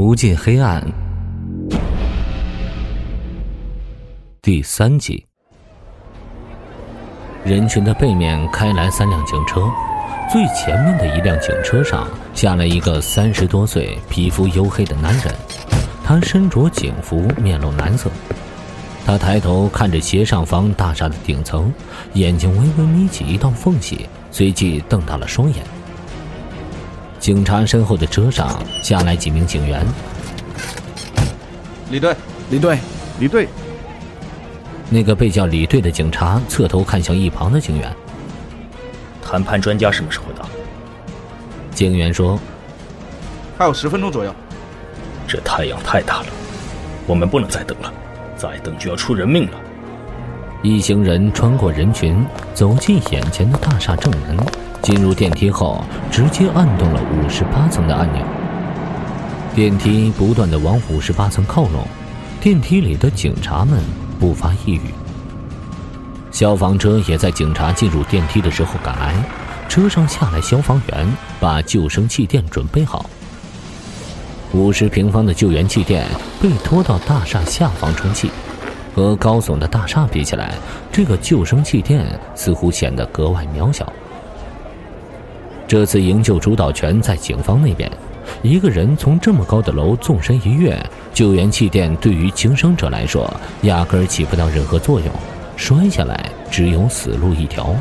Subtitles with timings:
[0.00, 0.82] 无尽黑暗，
[4.40, 5.26] 第三集。
[7.44, 9.70] 人群的背面开来三辆警车，
[10.32, 15.34] 最前面的一辆警车上下来一个三十多岁、皮肤黝黑的男人，
[16.02, 18.10] 他身着警服，面露难色。
[19.04, 21.70] 他抬头看着斜上方大厦的顶层，
[22.14, 25.62] 眼睛微微眯起一道缝隙，随即瞪大了双眼。
[27.20, 29.86] 警察身后的车上下来几名警员。
[31.90, 32.16] 李队，
[32.48, 32.78] 李队，
[33.18, 33.46] 李队。
[34.88, 37.94] 那个被叫李队的警察侧头看向一旁的警员。
[39.22, 40.48] 谈判专家什么时候到？
[41.74, 42.40] 警员说
[43.58, 44.34] ：“还有十分钟左右。”
[45.28, 46.26] 这太阳太大了，
[47.06, 47.92] 我们不能再等了，
[48.34, 49.60] 再等就要出人命了。
[50.62, 54.36] 一行人穿过人群，走进眼前的大厦正门。
[54.82, 58.22] 进入电梯后，直接按动了五十八层的按钮。
[59.54, 61.86] 电梯不断的往五十八层靠拢，
[62.40, 63.80] 电梯里的警察们
[64.18, 64.94] 不发一语。
[66.30, 69.14] 消防车也在警察进入电梯的时候赶来，
[69.68, 71.06] 车上下来消防员，
[71.40, 73.04] 把救生气垫准备好。
[74.52, 76.06] 五十平方的救援气垫
[76.40, 78.30] 被拖到大厦下方充气，
[78.94, 80.54] 和高耸的大厦比起来，
[80.90, 83.92] 这个救生气垫似乎显得格外渺小。
[85.70, 87.88] 这次营救主导权在警方那边，
[88.42, 90.76] 一个人从这么高的楼纵身一跃，
[91.14, 93.32] 救援气垫对于轻生者来说
[93.62, 95.08] 压根儿起不到任何作用，
[95.54, 97.72] 摔下来只有死路一条。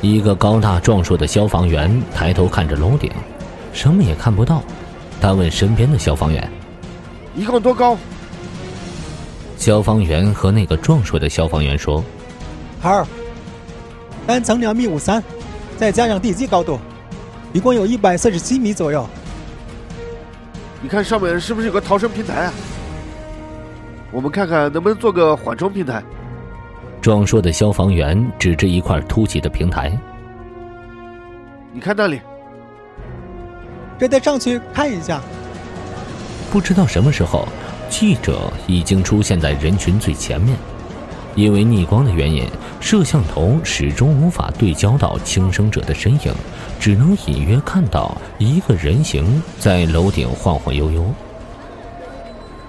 [0.00, 3.12] 一个高大壮硕的消防员抬头看着楼顶，
[3.74, 4.62] 什么也看不到。
[5.20, 6.50] 他问身边的消防员
[7.36, 7.98] ：“一共多高？”
[9.58, 12.02] 消防员和那个壮硕的消防员说
[12.80, 13.06] ：“二，
[14.26, 15.22] 单层两米五三。”
[15.80, 16.78] 再加上地基高度，
[17.54, 19.08] 一共有一百四十七米左右。
[20.82, 22.52] 你看上面是不是有个逃生平台啊？
[24.12, 26.02] 我们看看能不能做个缓冲平台。
[27.00, 29.90] 壮硕的消防员指着一块凸起的平台。
[31.72, 32.20] 你看那里，
[33.98, 35.18] 这得上去看一下。
[36.52, 37.48] 不知道什么时候，
[37.88, 40.58] 记者已经出现在人群最前面。
[41.36, 42.44] 因为逆光的原因，
[42.80, 46.34] 摄像头始终无法对焦到轻生者的身影，
[46.78, 51.04] 只能隐约看到一个人形在楼顶晃晃悠悠。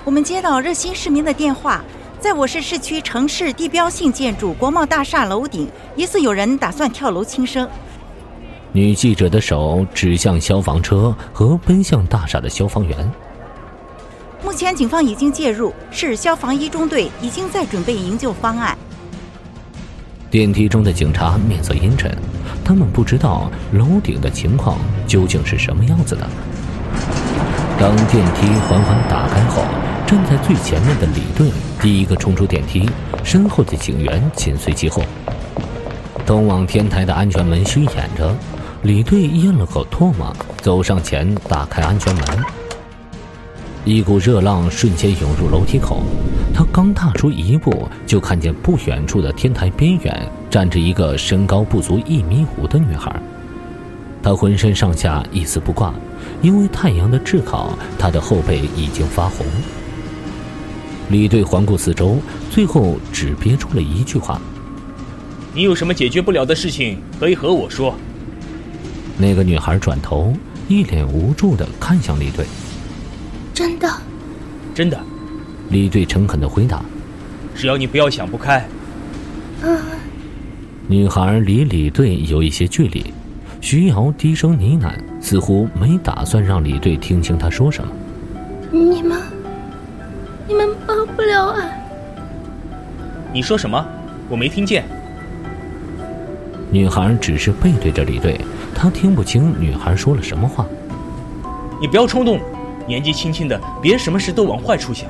[0.04, 1.84] 我们接到热心市民的电话，
[2.20, 7.68] 在我市市区城市地标性建筑国贸大厦楼顶，疑似有人打算跳楼轻生。
[8.72, 13.12] 女记者的手指向消防车和奔向大厦的消防员。
[14.44, 18.76] 目前警方已经介入，市消防一中队已经在准备营救方案。
[20.32, 22.12] 电梯中的警察面色阴沉，
[22.66, 26.28] 他们不知道楼顶的情况究竟是什么样子的。
[27.80, 29.64] 当电梯缓缓打开后，
[30.08, 32.90] 站在最前面的李队第一个冲出电梯，
[33.24, 35.04] 身后的警员紧随其后。
[36.26, 38.36] 通往天台的安全门虚掩着，
[38.84, 42.24] 李队咽了口唾沫，走上前打开安全门。
[43.84, 46.04] 一股热浪瞬间涌入楼梯口，
[46.54, 53.12] 他刚踏出一步，就看见不远处的天台边缘站着一个身高不足一米五的女孩。
[54.22, 55.92] 她浑身上下一丝不挂，
[56.44, 59.44] 因为太阳的炙烤，她的后背已经发红。
[61.10, 62.20] 李队环顾四周，
[62.52, 64.40] 最后只憋出了一句话
[65.56, 67.96] ：“你有什么解决不了的事情，可以和我说。”
[69.18, 70.32] 那个女孩转头，
[70.68, 72.46] 一脸无助地看向李队。
[73.54, 73.88] 真的，
[74.74, 75.00] 真的，
[75.70, 76.82] 李队诚恳的回答
[77.56, 78.66] ：“只要你不要想不开。”
[79.64, 79.78] 嗯。
[80.88, 83.14] 女孩离李队有一些距离，
[83.62, 87.92] 徐瑶低声呢喃，似乎没打算让李队听清她说什么。
[88.72, 89.22] 你们，
[90.48, 91.72] 你们帮不了俺。
[93.34, 93.86] 你说什么？
[94.28, 94.84] 我没听见。
[96.70, 98.40] 女孩只是背对着李队，
[98.74, 100.66] 她听不清女孩说了什么话。
[101.80, 102.40] 你不要冲动。
[102.92, 105.08] 年纪轻轻的，别什么事都往坏处想。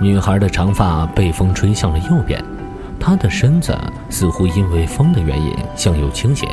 [0.00, 2.42] 女孩的长发被风吹向了右边，
[2.98, 3.76] 她的身子
[4.08, 6.48] 似乎因为风的原因向右倾斜，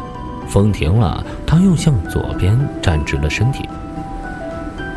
[0.50, 3.70] 风停了，她又向左边站直了身体。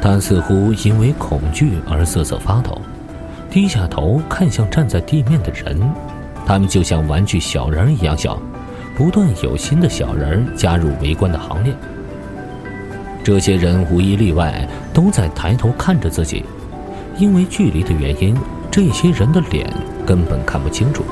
[0.02, 2.76] 她似乎因为恐惧而瑟瑟发抖，
[3.48, 5.80] 低下头看向站在地面的人，
[6.44, 8.36] 他们就像玩具小人一样小，
[8.96, 11.72] 不断有新的小人加入围观的行列。
[13.22, 16.42] 这些人无一例外都在抬头看着自己，
[17.18, 18.34] 因为距离的原因，
[18.70, 19.70] 这些人的脸
[20.06, 21.04] 根本看不清楚。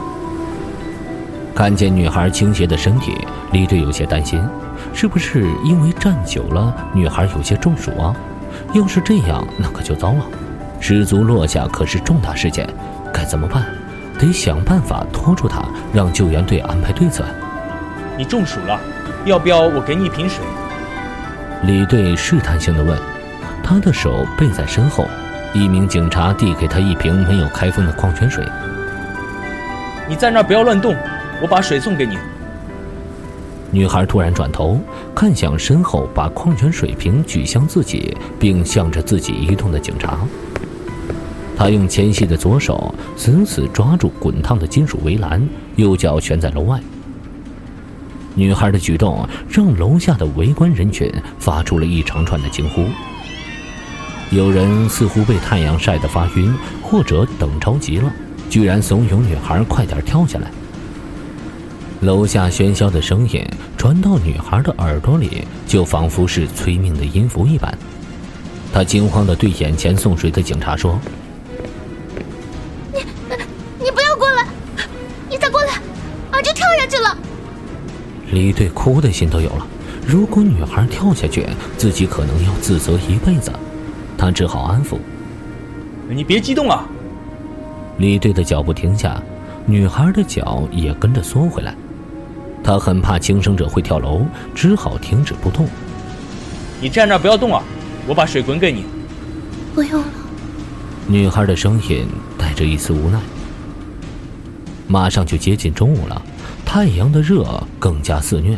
[1.55, 3.15] 看见女孩倾斜的身体，
[3.53, 4.43] 李队有些担心，
[4.95, 8.17] 是不是因为站久了，女孩有些中暑啊？
[8.73, 10.25] 要是这样，那可就糟了。
[10.81, 12.67] 失足落下可是重大事件，
[13.13, 13.67] 该怎么办？
[14.19, 17.23] 得想办法拖住她，让救援队安排对策。
[18.17, 18.81] 你中暑了，
[19.27, 20.43] 要不要我给你一瓶水？
[21.65, 22.99] 李队试探性的问。
[23.65, 25.09] 他的手背在身后，
[25.55, 28.47] 一名警察递给他一瓶没有开封的矿泉水。
[30.07, 30.95] 你在那儿不要乱动，
[31.41, 32.19] 我把水送给你。
[33.71, 34.79] 女孩突然转头
[35.15, 40.19] 看向身后把矿泉水瓶举向自己并向着自己移动的警察。
[41.57, 45.43] 她用纤细的左手死死抓住滚烫的金属围栏，
[45.77, 46.79] 右脚悬在楼外。
[48.35, 52.85] 女孩的举动让楼下的围观人群发出了一长串的惊呼。
[54.35, 56.53] 有人似乎被太阳晒得发晕，
[56.83, 58.13] 或者等着急了，
[58.51, 60.51] 居然怂恿女孩快点跳下来。
[62.01, 63.47] 楼下喧嚣的声音
[63.79, 67.79] 传到女孩的耳朵里，就仿佛是催命的音符一般。
[68.73, 70.99] 她惊慌地对眼前送水的警察说
[72.93, 73.05] ：“你，
[73.79, 74.45] 你不要过来！
[75.31, 75.81] 你再过来，
[76.33, 77.17] 俺就跳下去了。”
[78.33, 79.65] 李队哭的心都有了。
[80.05, 81.47] 如果女孩跳下去，
[81.79, 83.53] 自己可能要自责一辈子。
[84.25, 84.97] 他只好安抚
[86.09, 86.89] ：“你别激动啊。”
[87.99, 89.23] 李队的脚步停下，
[89.67, 91.75] 女孩的脚也跟着缩回来。
[92.63, 94.23] 他很怕轻生者会跳楼，
[94.55, 95.69] 只好停止不动。
[96.81, 97.63] 你站那不要动啊！
[98.07, 98.87] 我把水滚给你。
[99.75, 100.07] 不用了。
[101.07, 102.07] 女孩的声音
[102.39, 103.21] 带着一丝无奈。
[104.89, 106.23] 马上就接近中午了，
[106.65, 107.45] 太阳的热
[107.79, 108.57] 更加肆虐。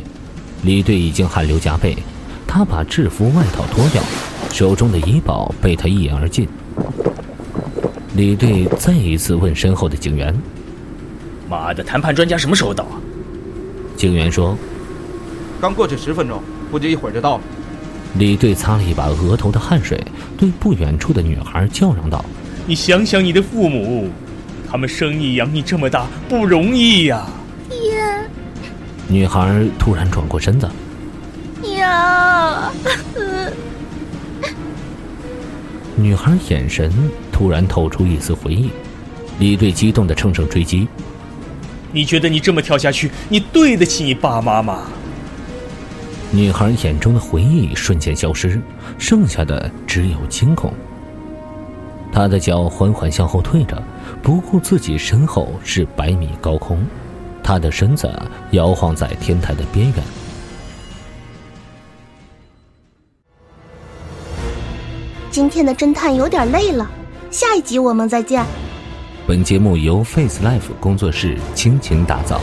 [0.63, 1.97] 李队已经汗流浃背，
[2.47, 4.01] 他把制服外套脱掉。
[4.57, 6.49] 手中的医保被他一饮而尽。
[8.15, 10.35] 李队再一次问身后的警员
[11.47, 12.97] ：“妈的，谈判专家什么时候到啊？”
[13.99, 14.57] 警员说
[15.61, 17.43] ：“刚过去十分钟，估计一会儿就到了。”
[18.17, 20.03] 李队擦了一把额头的汗水，
[20.39, 22.25] 对不远处的女孩叫嚷道
[22.65, 24.09] ：“你想想你的父母，
[24.71, 27.27] 他们生你养你这么大不容易呀！”
[27.69, 28.03] 爷。
[29.07, 30.67] 女孩突然转过身子
[31.77, 32.73] ：“呀。”
[35.99, 36.93] 女孩眼神
[37.33, 38.69] 突然透出一丝回忆，
[39.39, 40.87] 李队激动的乘胜追击
[41.91, 44.83] ：“你觉得你这么跳下去，你对得起你爸妈吗？”
[46.31, 48.61] 女孩眼中的回忆瞬间消失，
[48.99, 50.71] 剩下的只有惊恐。
[52.13, 53.83] 她的脚缓缓向后退着，
[54.23, 56.85] 不顾自己身后是百米高空，
[57.43, 58.13] 她的身子
[58.51, 60.05] 摇晃在天台的边缘。
[65.37, 66.91] 今天的侦探有点累了，
[67.31, 68.43] 下一集我们再见。
[69.27, 72.41] 本节目由 Face Life 工作室倾情打造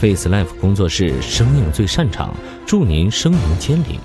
[0.00, 2.34] ，Face Life 工作室声音最擅长，
[2.64, 4.00] 祝您声名千里。